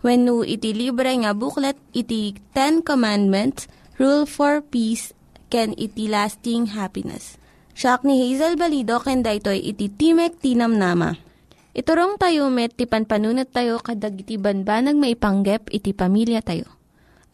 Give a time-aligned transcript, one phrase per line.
[0.00, 3.68] When no iti libre nga booklet, iti Ten Commandments,
[4.00, 5.12] Rule for Peace,
[5.52, 7.36] can iti lasting happiness.
[7.76, 11.12] Siya ni Hazel Balido, ken daytoy iti Timek Tinam Nama.
[11.70, 16.66] Iturong tayo met, ti panpanunat tayo kadag iti banbanag maipanggep iti pamilya tayo.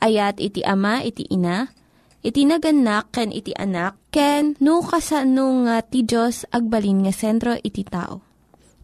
[0.03, 1.73] Ayat iti ama, iti ina,
[2.21, 7.81] iti naganak, ken iti anak, ken no kasano nga ti Diyos agbalin nga sentro iti
[7.87, 8.21] tao.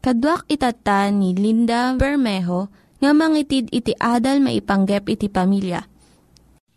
[0.02, 5.82] Kaduak itata ni Linda Bermejo nga mangitid iti adal maipanggep iti pamilya.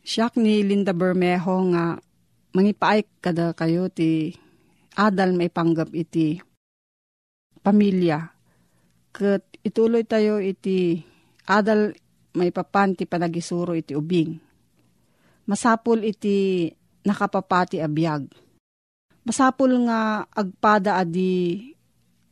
[0.01, 2.01] Siya ni Linda Bermejo nga
[2.57, 4.33] mangipaay kada kayo ti
[4.97, 6.41] adal may panggap iti
[7.61, 8.25] pamilya.
[9.13, 10.97] Kat ituloy tayo iti
[11.45, 11.93] adal
[12.33, 14.33] may papan ti panagisuro iti ubing.
[15.45, 16.69] Masapul iti
[17.05, 18.33] nakapapati abiyag.
[19.25, 21.69] Masapul nga agpada adi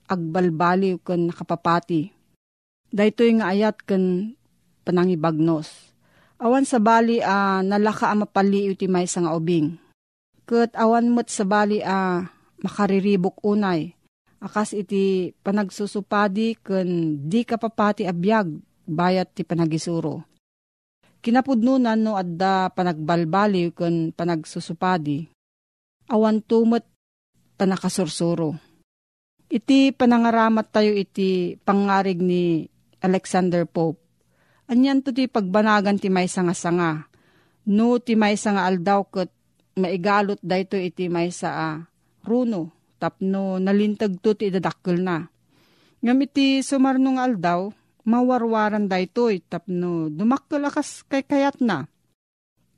[0.09, 2.12] agbalbaliw ken nakapapati.
[2.93, 4.37] Daytoy nga ayat ken
[4.85, 5.89] panangibagnos.
[6.37, 9.81] Awan sa bali a nalaka a mapaliw ti may nga ubing.
[10.45, 12.21] Ket awan mo't sa bali a
[12.61, 13.97] makariribok unay.
[14.37, 20.29] Akas iti panagsusupadi ken di kapapati abiyag bayat ti panagisuro.
[21.23, 25.25] Kinapudnunan no adda panagbalbaliw ken panagsusupadi.
[26.13, 26.85] Awan tumot
[27.57, 28.53] panakasursuro.
[29.49, 32.69] Iti panangaramat tayo iti pangarig ni
[33.03, 33.99] Alexander Pope.
[34.71, 37.11] Anyan to ti pagbanagan ti may nga sanga.
[37.67, 39.29] No ti may nga aldaw ket
[39.75, 41.83] maigalot dayto iti may sa
[42.23, 42.71] runo
[43.01, 45.27] tapno nalintag to ti idadakkel na.
[46.03, 47.71] Ngam iti sumarnong aldaw,
[48.07, 51.87] mawarwaran daytoy tapno dumakkel akas kay kayat na.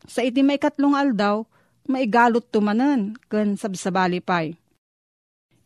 [0.06, 1.46] Sa iti may katlong aldaw,
[1.86, 4.58] maigalot tumanen ken sabsabali pay.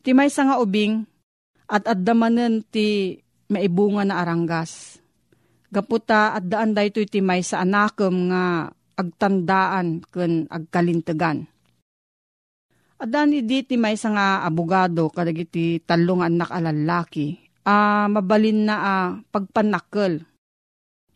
[0.04, 1.04] Ti may nga ubing
[1.68, 5.02] at addamanen ti maibunga na aranggas.
[5.70, 11.46] Gaputa at daan daytoy ti may sa anakem nga agtandaan ken agkalintegan.
[13.00, 18.96] Adan idi ti may nga abogado kadagiti talong anak alalaki a mabalin na a
[19.30, 20.26] pagpanakkel.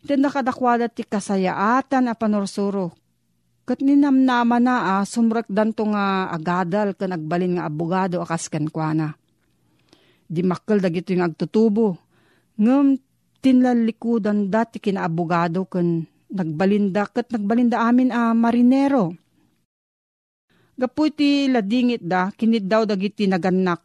[0.04, 2.92] Iti nakadakwada ti kasayaatan a panursuro.
[3.64, 9.16] Kat ninamnama na a sumrek danto nga agadal kan agbalin nga abogado akas kenkwana.
[10.28, 12.03] Di makkel dagito yung agtutubo.
[12.54, 12.98] Ngem
[13.42, 19.14] tinlalikudan dati kina abogado kan nagbalinda kat nagbalinda amin a marinero.
[20.74, 23.78] Gaputi ladingit da, kinid daw dagiti naganak.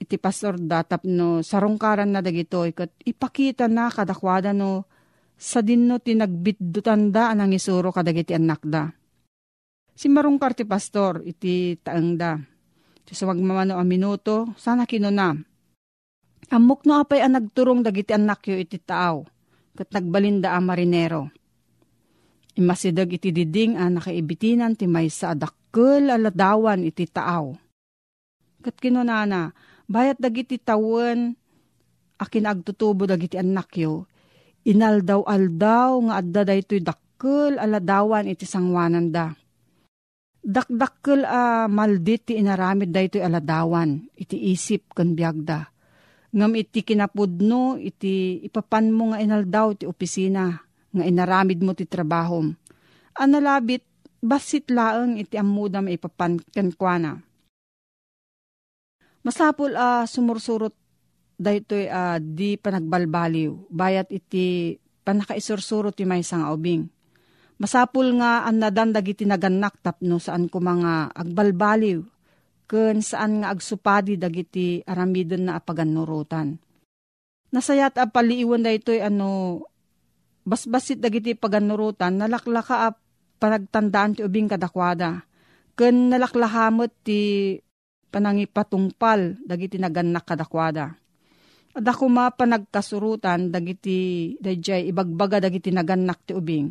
[0.00, 4.84] Iti pastor da tapno sarungkaran na dagito ikat ipakita na kadakwada no
[5.36, 8.88] sa dinno tinagbiddutan da anang isuro kadagiti anak da.
[9.94, 12.36] Si marungkar ti pastor iti taang da.
[13.04, 15.53] Iti sa wagmamano a minuto, sana kinuna.
[16.52, 19.24] Amok no apay ang nagturong dagiti anak yo iti taaw,
[19.76, 21.32] kat nagbalinda a marinero.
[22.54, 27.50] Imasidag iti diding a nakaibitinan ti may sa adak dakkel aladawan iti taaw.
[28.62, 29.50] Kat kinunana,
[29.90, 31.34] bayat dagiti tawen
[32.22, 34.06] akin agtutubo dagiti anak yo,
[34.62, 39.34] inaldaw-aldaw nga adda daytoy dakkel aladawan iti sangwanan da.
[40.46, 45.73] Dakdakkel a maldit ti inaramid daytoy aladawan iti isip ken biagda.
[46.34, 50.50] Ngam iti kinapudno iti ipapan mo nga inaldaw ti opisina
[50.90, 52.50] nga inaramid mo ti trabahom.
[53.14, 53.86] Analabit
[54.18, 57.22] basit laeng iti amuda maipapan kenkwana.
[59.22, 60.74] Masapul a uh, sumursurot
[61.38, 64.76] daytoy uh, di panagbalbaliw bayat iti
[65.06, 66.90] panakaisursurot ti may nga ubing.
[67.62, 72.02] Masapul nga an nadan dagiti naganak tapno saan ko mga agbalbaliw
[72.64, 76.56] ken saan nga agsupadi dagiti aramidon na apaganurutan.
[77.54, 79.62] Nasayat a paliiwan da ito'y ano,
[80.42, 82.96] basbasit dagiti paganurutan, nalaklaka a
[83.38, 85.22] panagtandaan ti ubing kadakwada.
[85.74, 87.54] Ken nalaklahamot ti
[88.10, 90.94] panangipatungpal dagiti naganak kadakwada.
[91.74, 96.70] Ada kuma panagkasurutan dagiti dayjay ibagbaga dagiti naganak ti ubing.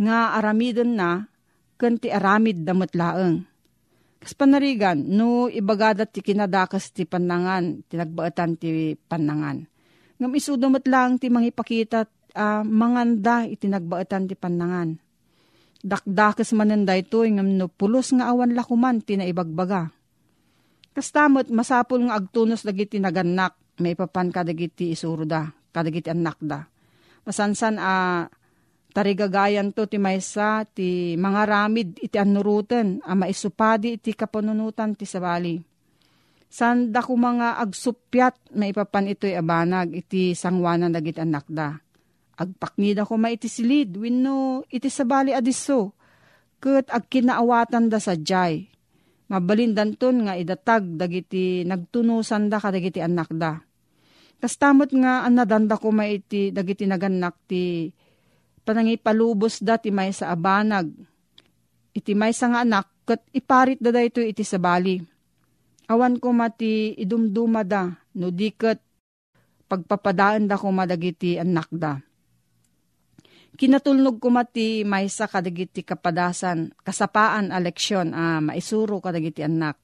[0.00, 1.28] Nga aramidon na
[1.76, 3.51] ken ti aramid damot laeng
[4.22, 4.38] Kas
[5.02, 9.66] no ibagadat ti kinadakas ti panangan, tinagbaatan ti panangan.
[10.22, 12.06] Ngam isudumat lang ti mangipakita
[12.38, 14.94] uh, manganda itinagbaatan ti panangan.
[15.82, 19.90] Dakdakas mananda ito, ngam no pulos nga awan lakuman ti naibagbaga.
[20.94, 26.62] Kastamot masapol nga agtunos dagiti naganak, may papan kadagiti isuro da, kadagiti anak da.
[27.26, 28.41] Masansan a uh,
[28.92, 35.56] Tarigagayan to ti maysa ti mga ramid iti anuruten a maisupadi iti kapanunutan ti sabali.
[36.52, 41.72] Sanda ko mga agsupyat maipapan ito'y abanag iti sangwanan dagit anak da.
[42.36, 45.96] Agpaknida ko ma iti silid wenno iti sabali adiso
[46.60, 48.68] ket agkinaawatan da sa jay.
[49.32, 53.56] Mabalindanton nga idatag dagiti nagtunusan da kadagiti anak da.
[54.36, 57.88] Kastamot nga anadanda ko ma iti dagiti naganak ti
[58.62, 60.90] panangipalubos da ti may sa abanag.
[61.92, 65.02] Iti may sa nga anak, kat iparit da da ito iti sabali.
[65.90, 68.80] Awan ko mati idumduma da, no diket
[69.68, 72.00] pagpapadaan da ko madagiti anak da.
[73.52, 79.76] Kinatulnog ko mati may sa kadagiti kapadasan, kasapaan a leksyon a maisuro kadagiti anak.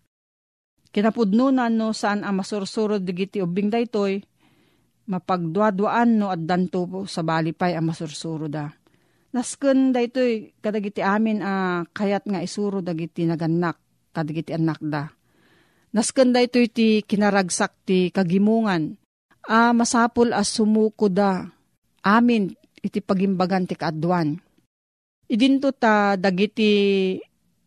[0.88, 4.24] Kinapudnunan no saan a masursuro digiti ubing daytoy,
[5.08, 8.68] mapagduadwaan no at danto po sa balipay ang masursuro da.
[9.32, 10.20] Nasken da ito
[10.60, 13.76] kadagiti amin a uh, kayat nga isuro dagiti naganak
[14.12, 15.08] kadagiti anak da.
[15.96, 18.96] Nasken da ito iti kinaragsak ti kagimungan
[19.48, 21.44] a uh, masapul as sumuko da
[22.04, 22.52] amin
[22.84, 24.36] iti pagimbagan ti kaadwan.
[25.28, 27.16] Idinto ta dagiti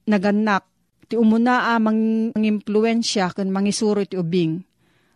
[0.10, 0.66] naganak
[1.06, 4.58] ti umuna a mang, mang impluensya ken mangisuro iti ubing.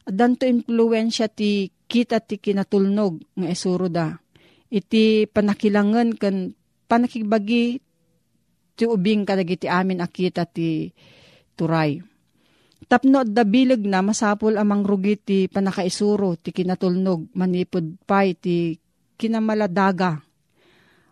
[0.06, 4.18] Adanto impluensya ti kita ti kinatulnog nga esuro da.
[4.70, 6.52] Iti panakilangan kan
[6.90, 7.80] panakibagi
[8.76, 10.92] ti ubing kadagiti amin akita ti
[11.56, 12.02] turay.
[12.86, 18.78] Tapno at dabilag na masapol amang rugi ti panakaisuro ti kinatulnog manipod pay ti
[19.16, 20.22] kinamaladaga.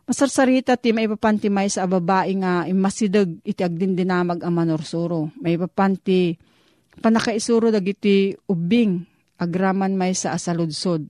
[0.04, 5.32] Masarsarita ti maipapanti may sa babae nga imasidag iti agdindinamag ang manorsuro.
[5.40, 6.36] Maipapanti
[7.00, 11.10] panakaisuro dagiti ubing agraman may sa asaludsod.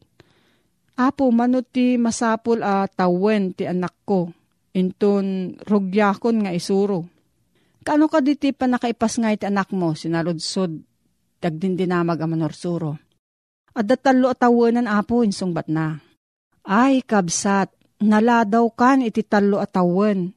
[0.94, 4.30] Apo, manuti masapul a tawen ti anak ko,
[4.78, 7.10] inton rugyakon nga isuro.
[7.82, 10.72] Kano ka diti pa nakaipas nga iti anak mo, sinaludsod,
[11.42, 12.94] dagdin dinamag a manorsuro.
[13.74, 15.98] At datalo atawanan apo, insungbat na.
[16.64, 17.74] Ay, kabsat,
[18.06, 20.30] naladaw kan iti talo atawan.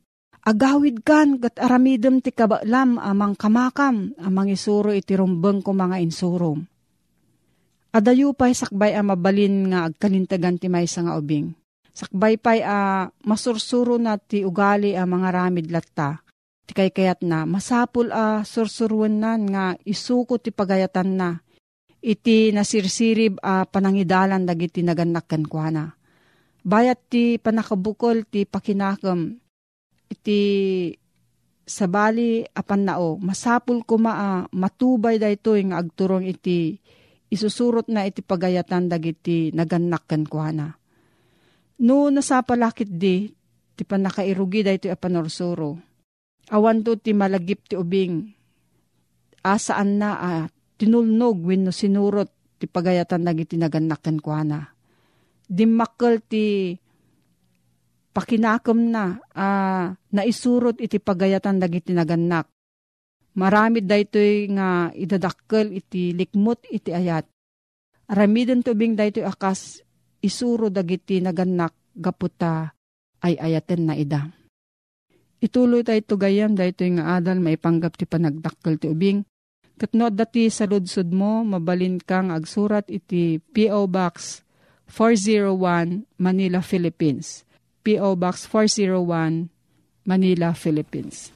[0.47, 6.65] Agawid kan, gat aramidem ti kabaklam amang kamakam, amang isuro iti rumbeng ko mga insurom
[7.97, 11.57] Adayo pa'y sakbay a mabalin nga agkalintagan ti may nga ubing.
[11.97, 16.21] Sakbay pa'y a masursuro na ti ugali a mga ramid latta.
[16.69, 21.41] Ti kay kayat na masapul a sursuruan nan nga isuko ti pagayatan na.
[22.05, 25.89] Iti nasirsirib a panangidalan dagiti naganakkan kwa.
[26.69, 29.41] Bayat ti panakabukol ti pakinakam.
[30.13, 30.41] Iti
[31.65, 36.77] sabali apan nao, masapul kuma a matubay daytoy nga agturong iti
[37.31, 40.75] isusurot na iti pagayatan dagiti naganak ken kuana.
[41.83, 43.29] No nasapalakit di,
[43.77, 45.77] ti panakairugi da iti apanorsuro.
[46.55, 48.33] Awan to ti malagip ti ubing.
[49.45, 50.45] Asaan na ah,
[50.81, 54.65] tinulnog win no sinurot ti pagayatan dagiti naganak ken kuana.
[55.47, 56.73] Dimmakkel ti
[58.17, 62.56] pakinakam na ah, naisurot iti pagayatan dagiti naganak.
[63.37, 67.29] Maramid daytoy nga idadakkel iti likmot iti ayat.
[68.09, 69.85] Aramiden tubing daytoy akas
[70.25, 72.73] isuro dagiti naganak gaputa
[73.21, 74.33] ay ayaten na ida.
[75.37, 79.21] Ituloy tayo tugayam daytoy nga adal maipanggap ti panagdakkel ti ubing.
[79.77, 83.85] Katno dati sa ludsud mo, mabalin kang agsurat iti P.O.
[83.85, 84.41] Box
[84.89, 87.45] 401 Manila, Philippines.
[87.85, 88.17] P.O.
[88.17, 89.53] Box 401
[90.09, 91.36] Manila, Philippines.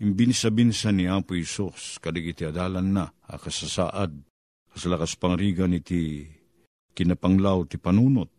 [0.00, 4.12] imbinsa-binsa ni Apo Isos, kadagiti adalan na, akasasaad,
[4.72, 6.28] kasalakas pangrigan iti
[6.92, 8.32] kinapanglaw ti panunot,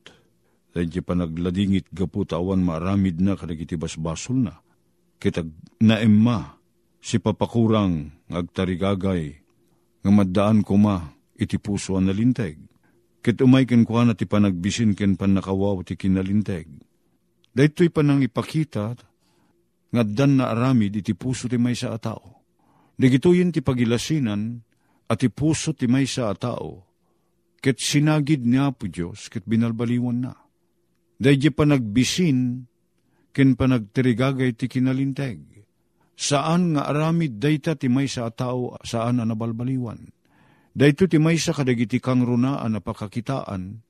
[0.74, 4.54] dahil ti panagladingit gaput awan maaramid na kadagiti basbasol na,
[5.18, 5.50] kitag
[5.82, 6.58] naemma,
[7.02, 9.42] si papakurang agtarigagay,
[10.06, 11.02] nga maddaan ko ma,
[11.38, 12.68] iti puso ang nalinteg,
[13.28, 16.64] Ket umay ken kwa na ti panagbisin ken panakawaw ti kinalinteg.
[17.52, 18.96] Daytoy panang ipakita
[19.94, 22.44] nga dan na aramid iti puso ti may sa atao.
[22.98, 24.60] Digituyin ti pagilasinan
[25.08, 26.84] at ti puso ti may sa atao.
[27.58, 30.34] Ket sinagid niya po Diyos ket binalbaliwan na.
[31.18, 32.68] Daydi panagbisin
[33.34, 35.40] ken panagtirigagay ti kinalinteg.
[36.18, 40.18] Saan nga aramid dayta ti may sa atao saan na nabalbaliwan
[40.78, 43.82] Dahito ti may sa kadagiti kang runaan na pakakitaan,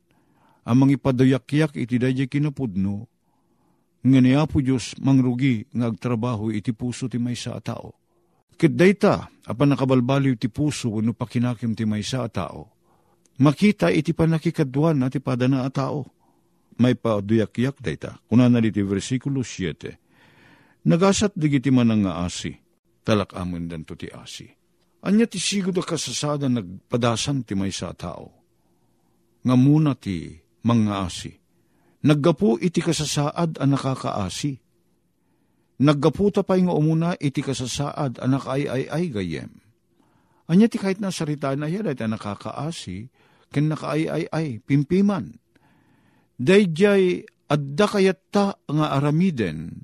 [0.63, 3.11] amang ipadayakyak iti dadya kinapudno,
[4.03, 7.97] nga niya po Diyos mangrugi nga agtrabaho iti puso ti may sa tao.
[8.57, 12.73] Kit dayta, apan nakabalbaliw ti puso no pakinakim ti may sa tao.
[13.37, 16.09] Makita iti panakikadwan na ti padana a tao.
[16.77, 18.21] May paduyak-yak dayta.
[18.25, 20.85] Kuna na iti versikulo 7.
[20.89, 22.53] Nagasat digiti manang nga asi,
[23.05, 24.57] talak amon dan to ti asi
[25.07, 28.33] Anya ti sigo da kasasada nagpadasan ti may sa tao.
[29.45, 30.33] Nga muna ti
[30.65, 31.31] mga asi.
[32.05, 34.61] Naggapu iti kasasaad ang nakakaasi.
[35.81, 39.51] Naggapu ta pa nga umuna iti kasasaad ang nakaay-ay-ay gayem.
[40.47, 43.11] Anya ti kahit na sarita na yan ay nakakaasi,
[43.51, 45.35] ken nakaay-ay-ay, pimpiman.
[46.37, 49.83] Dayjay adda kayat ta nga aramiden,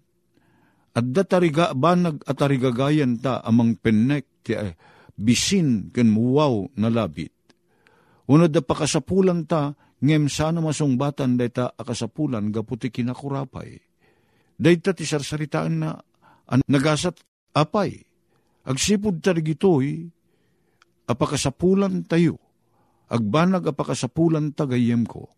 [0.93, 4.77] adda tariga banag at tarigagayan ta amang pennek ti eh,
[5.17, 7.33] bisin ken muwaw na labit.
[8.29, 13.79] Unod da pakasapulan ta, ngem sana masungbatan dayta akasapulan gaputi kinakurapay.
[14.59, 15.95] Dayta ti sarsaritaan na
[16.51, 17.23] an, nagasat
[17.55, 18.03] apay.
[18.67, 20.07] Agsipod tarigitoy,
[21.07, 22.39] apakasapulan tayo.
[23.07, 25.31] Agbanag apakasapulan tagayem ko.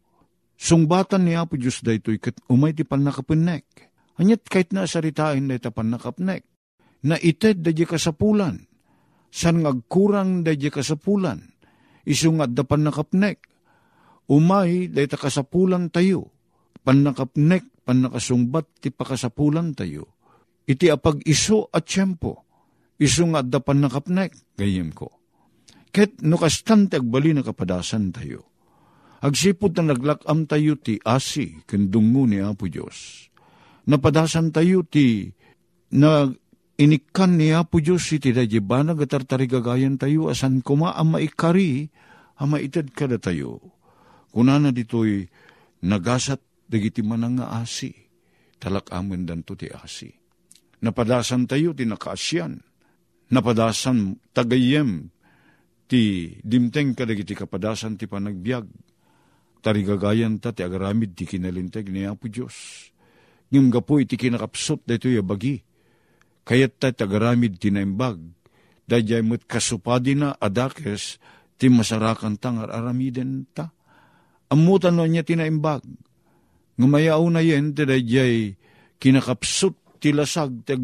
[0.56, 3.66] Sungbatan ni Apo Diyos daytoy kat umay ti panakapinek.
[4.16, 6.48] Anyat kahit na saritain dayta panakapnek.
[7.06, 8.66] Na ited da kasapulan
[9.36, 11.44] san ngagkurang dadya kasapulan,
[12.08, 13.44] isungat da panakapnek.
[14.26, 16.34] Umay dayta kasapulan tayo,
[16.82, 20.18] panakapnek, panakasungbat ti pakasapulan tayo.
[20.66, 22.42] Iti apag iso at tiyempo,
[22.98, 25.14] isungat da panakapnek, gayem ko.
[25.94, 28.50] Ket no kastante agbali na kapadasan tayo.
[29.22, 33.30] Agsipod na naglakam tayo ti asi, kendungo ni Apo Diyos.
[33.86, 35.30] Napadasan tayo ti
[35.94, 36.26] na
[36.76, 41.94] inikan niya po Diyos iti dadya banag at tartarigagayan tayo asan kuma ang maikari
[42.36, 43.75] ang maitad kada tayo.
[44.36, 45.24] Kunana dito'y
[45.88, 47.96] nagasat dagiti manang nga asi,
[48.60, 50.12] talak amin danto ti asi.
[50.84, 52.60] Napadasan tayo ti nakaasyan,
[53.32, 55.08] napadasan tagayem
[55.88, 58.68] ti dimteng kadagiti kapadasan ti panagbiag,
[59.64, 62.92] tarigagayan ta ti agaramid ti kinalinteg niya po Diyos.
[63.56, 65.64] Ngim gapo iti kinakapsot dito bagi,
[66.44, 68.20] kayat ta tagaramid tinaimbag,
[68.84, 71.24] dayjay mo't kasupadi na adakes,
[71.56, 73.72] ti masarakan tangar aramiden ta.
[74.54, 75.82] Amutan no niya tinaimbag,
[76.78, 78.54] ngumayaw na yen, ti dayjay
[79.02, 80.76] kinakapsut ti lasag ti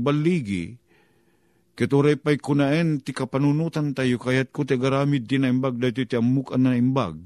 [1.81, 6.13] Kituray pa'y kunaen ti kapanunutan tayo kayat ko ti garamid di na imbag dahito ti
[6.13, 7.25] amuk na imbag.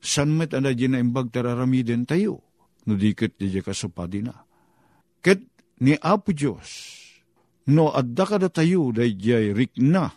[0.00, 2.40] San met ana di na imbag tararamiden tayo.
[2.88, 4.32] No dikit di kasupadi na.
[5.20, 5.44] Ket
[5.84, 6.96] ni Apo Diyos,
[7.68, 10.08] no adda kada tayo day jay rikna,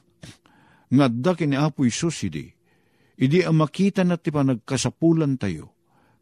[0.87, 2.54] nga adda kini Apo Isus idi,
[3.15, 5.75] idi ang makita na ti panagkasapulan tayo,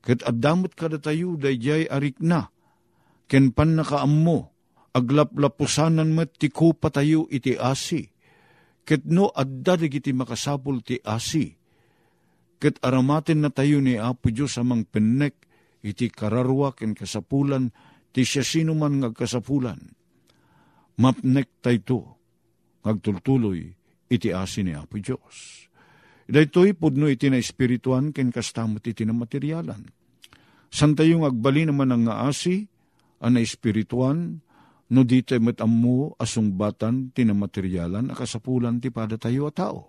[0.04, 2.54] ket addamot kada tayo day jay arikna,
[3.26, 4.54] ken pan nakaammo,
[4.94, 8.06] aglaplapusanan met ti kupa tayo iti asi,
[8.86, 11.50] ket no adda iti makasapul ti asi,
[12.62, 15.50] ket aramaten na tayo ni Apo Diyos amang pennek,
[15.84, 17.74] iti kararwa ken kasapulan,
[18.14, 19.82] ti siya sino man ngagkasapulan.
[20.94, 22.22] Mapnek tayo
[22.86, 23.60] ngagtultuloy
[24.14, 25.68] iti asin ni Apo Diyos.
[26.30, 29.84] Daytoy pudno iti na espirituan ken kastamot iti na materialan.
[30.74, 32.66] San tayo agbali naman ang nga asi,
[33.22, 34.42] ang na espirituan,
[34.90, 39.80] no di tayo matamu asungbatan ti na materialan, akasapulan ti pada tayo a tao.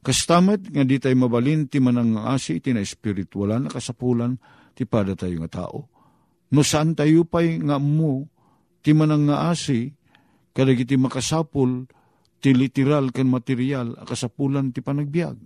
[0.00, 4.36] Kastamet nga di tayo mabalin ti manang asi, ti na espiritualan, akasapulan
[4.76, 6.00] ti pada tayo nga tao
[6.50, 8.26] No saan tayo pa'y nga mo,
[8.82, 9.94] ti manang asi,
[10.50, 11.86] kadag iti makasapul,
[12.42, 15.38] ti literal kan material, akasapulan ti panagbiag.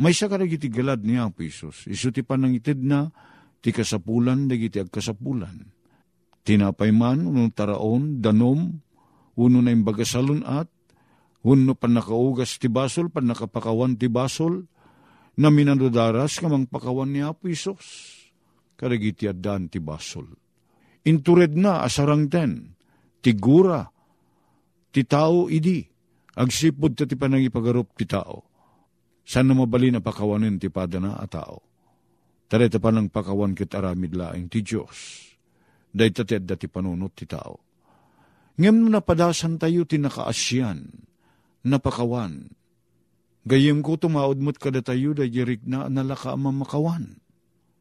[0.00, 3.12] May sa kadag iti galad ni Apo Isus, iso ti panangitid na,
[3.60, 5.60] ti kasapulan, dagiti agkasapulan.
[6.40, 8.80] Tinapay man, unong taraon, danom,
[9.36, 10.72] uno na yung bagasalon at,
[11.44, 14.64] uno pan nakaugas ti basol, pan nakapakawan ti basol,
[15.36, 18.16] na minandodaras kamang pakawan ni Apo Isus
[18.80, 20.32] karagiti addan ti basol.
[21.04, 22.72] Intured na asarang ten,
[23.20, 23.84] tigura,
[24.88, 25.84] ti tao idi,
[26.40, 28.49] agsipod ta ti panangipagarup ti tao.
[29.26, 31.62] San na mabali na pakawanin ti padana a tao.
[32.50, 35.30] Tareta pa ng pakawan kit aramid laing ti Diyos.
[35.90, 37.62] Day tated ti panunot ti tao.
[38.58, 40.84] Ngem napadasan tayo ti nakaasyan,
[41.64, 42.50] napakawan.
[43.46, 47.16] Gayem ko tumaod mo't kada tayo da jirik na nalaka mamakawan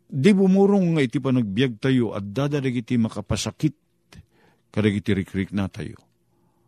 [0.09, 3.77] Di bumurong nga iti panagbiag tayo at dadadag iti makapasakit
[4.73, 6.01] kadag iti rikrik na tayo.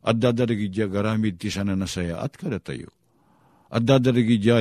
[0.06, 2.93] At dadadag iti agaramid ti sana nasaya at kada tayo.
[3.72, 4.52] At dadadag iti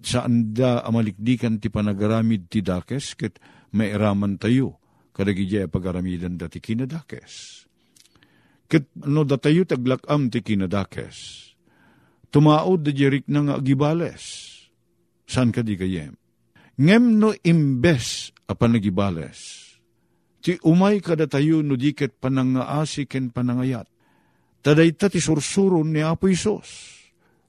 [0.00, 3.36] saan da amalikdikan ti panagaramid ti dakes ket
[3.76, 4.80] mairaman tayo
[5.12, 7.64] kadag iti pagaramidan dati kinadakes.
[8.72, 11.52] Ket no da tayo taglakam ti kinadakes.
[12.32, 14.52] Tumaod da jerik na nga agibales.
[15.28, 16.16] San ka di kayem?
[16.80, 19.64] Ngem no imbes apan nagibales.
[20.40, 23.88] Ti umay kada tayo no diket panangaasi ken panangayat.
[24.64, 26.95] Taday ta ti sursuron ni Apo Isos.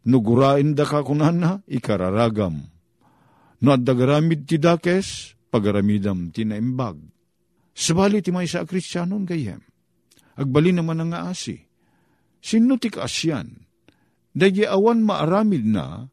[0.08, 2.64] No gurain da ka kunana, ikararagam.
[3.60, 6.96] No adagaramid ti dakes, pagaramidam ti naimbag.
[7.76, 9.60] Sabali ti may sa kristyanon gayem.
[10.40, 11.60] Agbali naman ang aasi.
[12.40, 13.52] Sino ti kaasyan?
[14.32, 16.08] Dagi awan maaramid na,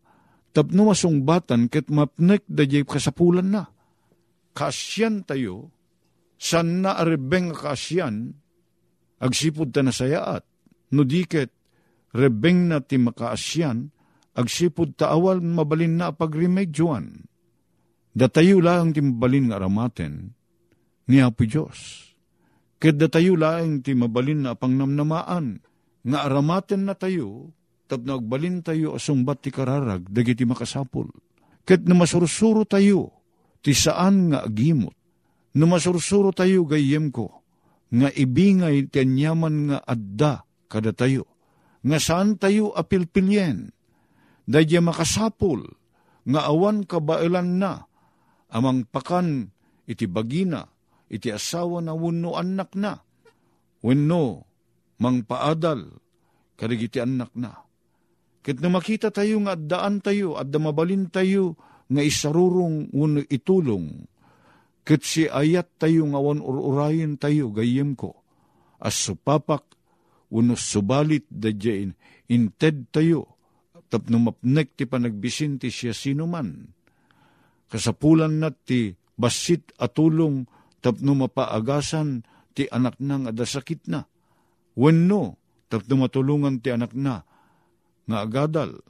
[0.51, 3.63] tapno masungbatan ket mapnek da jay kasapulan na.
[4.57, 5.71] Kasyan tayo,
[6.41, 8.33] san na arebeng kasyan,
[9.23, 10.43] agsipod ta nasayaat,
[10.95, 11.53] no diket,
[12.15, 13.91] rebeng na ti makaasyan,
[14.39, 17.27] agsipod ta awal mabalin na pagremedyoan.
[18.15, 20.31] Datayo lang ti mabalin nga aramaten,
[21.11, 22.11] ni Apo Diyos.
[22.79, 25.59] Ket datayo lang ti mabalin na pangnamnamaan,
[26.07, 27.51] nga aramaten na tayo,
[27.91, 31.11] tapno agbalin tayo asungbat ti kararag, dagiti makasapul.
[31.67, 33.25] Ket na masursuro tayo,
[33.65, 34.95] ti saan nga agimot.
[35.55, 37.43] Na masursuro tayo gayem ko,
[37.91, 41.34] nga ibingay ti anyaman nga adda kada tayo.
[41.85, 43.69] Nga saan tayo apilpilyen,
[44.49, 45.69] dadya makasapul,
[46.25, 47.85] nga awan kabailan na,
[48.49, 49.53] amang pakan
[49.85, 50.65] iti bagina,
[51.13, 52.97] iti asawa na wano anak na,
[53.85, 54.49] wenno,
[54.97, 56.01] mang paadal,
[56.57, 57.65] kadagiti anak na
[58.45, 61.57] Ket na makita tayo nga daan tayo at mabalin tayo
[61.89, 64.05] nga isarurong uno itulong.
[64.85, 68.21] Ket si ayat tayo nga wan ururayin tayo gayem ko.
[68.77, 69.65] As supapak
[70.33, 71.93] uno subalit dadyain
[72.31, 73.35] inted tayo
[73.95, 76.67] tapno mapnek ti panagbisin ti siya sino man.
[77.71, 80.51] Kasapulan na ti basit atulong
[80.83, 82.27] tapno mapaagasan
[82.59, 84.03] ti anak nang adasakit na.
[84.75, 85.39] Wenno,
[85.71, 87.23] tapno matulungan ti anak na,
[88.05, 88.83] nga agadal,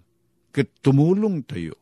[0.49, 1.77] ket tumulong tayo.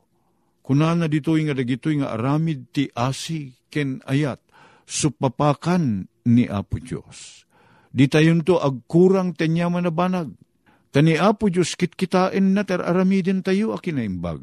[0.66, 4.42] Kunana ditoy nga dagitoy nga aramid ti asi ken ayat,
[4.82, 7.46] supapakan ni Apo Diyos.
[7.92, 10.33] Di tayon to agkurang tanya manabanag.
[10.92, 14.40] Tani Apo Diyos kit kitain na ter aramidin tayo akinaimbag.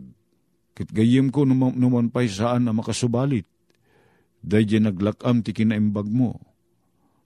[0.73, 3.45] Kit gayim ko numan, numan pa'y saan na makasubalit.
[4.39, 6.37] Dahil naglakam ti kinaimbag mo.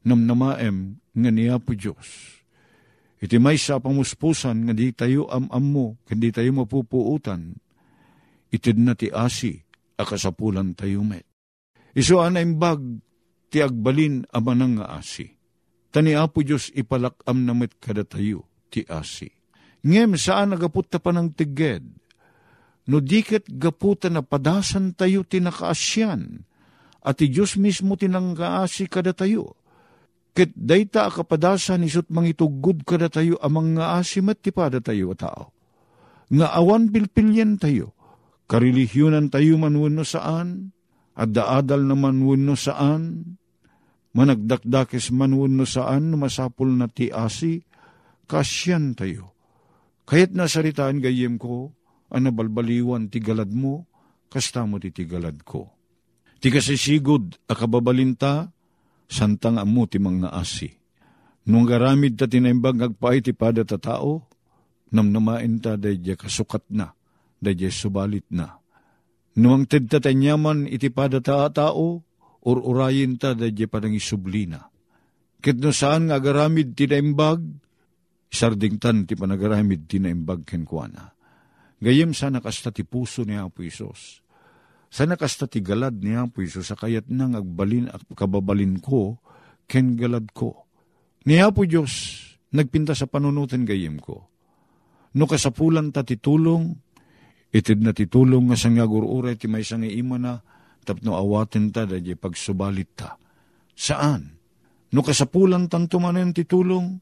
[0.03, 2.33] Namnamaem nga ni Apo Diyos
[3.23, 7.55] Iti may sa pamuspusan nga di tayo am-am mo, kundi tayo mapupuutan.
[8.51, 9.63] Itid na ti asi,
[9.95, 11.23] akasapulan tayo met.
[11.95, 12.83] Iso ana imbag,
[13.47, 15.23] ti agbalin amanang nga asi.
[15.93, 19.29] Tani apo Diyos ipalakam na met kada tayo, ti asi.
[19.85, 21.85] Ngem saan nagaput ta pa ng tiged,
[22.89, 26.41] no diket gaputa na padasan tayo tinakaasyan,
[27.05, 29.63] at ti Diyos mismo tinanggaasi kada tayo
[30.33, 35.53] Ket dayta kapadasan isut mangitugod kada tayo amang nga asimat ti pada tayo tao.
[36.33, 37.93] Nga awan pilpilyan tayo,
[38.49, 40.73] karelihiyonan tayo manwano saan,
[41.13, 43.37] at daadal na manwano saan,
[44.13, 47.65] managdakdakes manwano saan, masapul na ti asi,
[48.29, 49.33] kasyan tayo.
[50.05, 51.73] Kayat nasaritaan gayem ko,
[52.13, 53.89] anabalbaliwan ti galad mo,
[54.29, 55.73] kasta mo ti tigalad ko.
[56.37, 58.51] Ti kasisigod, akababalinta,
[59.09, 60.69] santang amu ti mga asi.
[61.43, 64.27] Nung garamid ta tinaimbag agpaay ti pada ta tao,
[64.93, 66.95] namnamain ta dayja kasukat na,
[67.39, 68.59] dayja subalit na.
[69.39, 72.05] Nuang ted ta tanyaman iti pada ta tao,
[72.43, 74.67] or urayin ta dayja padang isublina.
[75.43, 77.39] Kit no saan nga garamid tinaimbag,
[78.31, 81.11] sardingtan ti panagaramid tinaimbag kenkwana.
[81.83, 84.23] Gayem sana kasta ti puso ni Apo Isos
[84.93, 89.17] sa nakasta ti galad niya po iso sa kayat nang agbalin at kababalin ko,
[89.65, 90.69] ken galad ko.
[91.25, 92.21] Niya po Diyos,
[92.53, 94.29] nagpinta sa panunutan gayem ko.
[95.17, 96.77] No kasapulan ta titulong,
[97.49, 100.45] itid na titulong nga sang uray ti may sang ima na,
[100.83, 103.17] tapno awaten ta da pagsubalit ta.
[103.73, 104.37] Saan?
[104.93, 107.01] No kasapulan tanto manen titulong,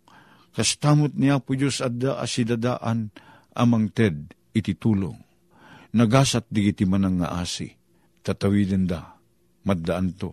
[0.56, 3.12] kastamot niya po Diyos adda asidadaan
[3.52, 5.20] amang ted ititulong.
[5.92, 7.82] Nagasat digiti manang nga asi
[8.22, 9.18] tatawidin da,
[9.66, 10.32] maddaan to,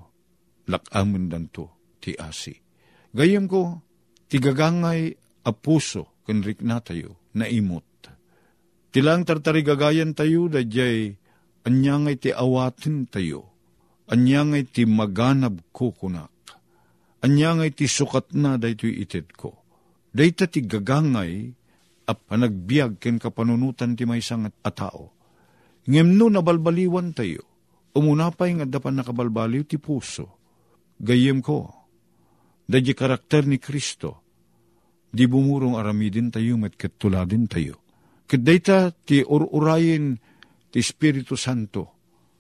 [0.69, 2.55] lakamun dan to, ti asi.
[3.17, 3.81] Gayam ko,
[4.29, 5.17] tigagangay
[5.49, 7.85] a puso, kanrik na tayo, na imot.
[8.93, 10.65] Tilang tartarigagayan tayo, da
[11.65, 13.51] jay, anyangay ti awatin tayo,
[14.07, 16.31] anyangay ti maganab ko kunak,
[17.25, 19.59] anyangay ti sukat na da ito'y itit ko.
[20.15, 21.53] Dayta ti gagangay,
[22.09, 25.13] at panagbiag ken kapanunutan ti may sangat a tao.
[25.85, 27.49] Ngem no nabalbaliwan tayo,
[27.99, 30.39] Umunapay nga dapan nakabalbaliw ti puso.
[31.03, 31.67] Gayem ko,
[32.67, 34.23] dadya karakter ni Kristo,
[35.11, 37.83] di bumurong aramidin tayo met ketuladin tayo.
[38.29, 40.21] Kadayta ti ururayin
[40.71, 41.93] ti Espiritu Santo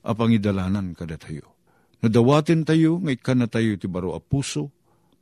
[0.05, 1.57] apangidalanan kada tayo.
[1.99, 4.71] Nadawatin tayo, ngay ka tayo ti baro a puso,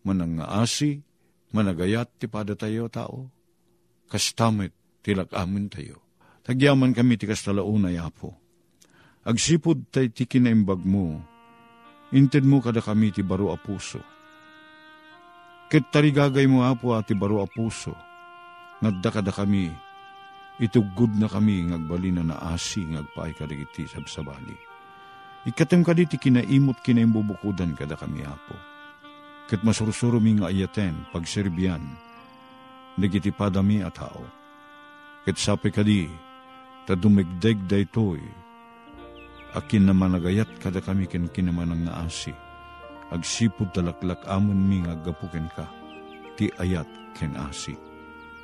[0.04, 1.00] manang asi,
[1.56, 3.32] managayat ti pada tayo tao,
[4.12, 6.04] kastamit tilak amin tayo.
[6.44, 8.46] Tagyaman kami ti kastalauna yapo
[9.26, 11.18] Agsipod tay ti kinaimbag mo,
[12.14, 13.98] inted mo kada kami ti baro a puso.
[15.66, 17.90] Ket tarigagay mo apo ati baro a puso,
[18.78, 19.66] ngadda kada kami,
[20.56, 24.56] itugod na kami ngagbali na naasi ngagpaay kadagiti sabsabali.
[25.46, 28.56] Ikatem kadi ti kinaimot kinaimbubukudan kada kami apo.
[29.46, 31.86] Ket masursuro mi nga ayaten, pagserbian,
[32.98, 34.26] nagiti padami a tao.
[35.22, 36.10] Ket sapi kadi,
[36.82, 38.18] ta dumigdeg daytoy,
[39.54, 42.34] akin naman nagayat kada kami ken kinaman ang naasi.
[43.14, 45.70] Agsipod talaklak amon mi nga gapuken ka,
[46.34, 47.78] ti ayat ken asi.